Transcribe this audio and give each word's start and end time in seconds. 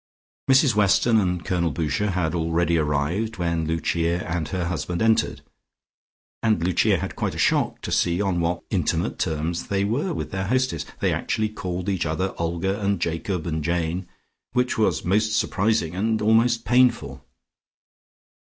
Mrs 0.49 0.73
Weston 0.73 1.19
and 1.19 1.45
Colonel 1.45 1.69
Boucher 1.69 2.09
had 2.09 2.33
already 2.33 2.75
arrived 2.75 3.37
when 3.37 3.67
Lucia 3.67 4.27
and 4.27 4.47
her 4.47 4.65
husband 4.65 4.99
entered, 4.99 5.41
and 6.41 6.59
Lucia 6.63 6.97
had 6.97 7.15
quite 7.15 7.35
a 7.35 7.37
shock 7.37 7.81
to 7.83 7.91
see 7.91 8.19
on 8.19 8.39
what 8.39 8.63
intimate 8.71 9.19
terms 9.19 9.67
they 9.67 9.83
were 9.83 10.11
with 10.11 10.31
their 10.31 10.47
hostess. 10.47 10.87
They 11.01 11.13
actually 11.13 11.49
called 11.49 11.87
each 11.87 12.07
other 12.07 12.33
Olga 12.39 12.81
and 12.83 12.99
Jacob 12.99 13.45
and 13.45 13.63
Jane, 13.63 14.07
which 14.53 14.75
was 14.75 15.05
most 15.05 15.33
surprising 15.37 15.93
and 15.95 16.19
almost 16.19 16.65
painful. 16.65 17.23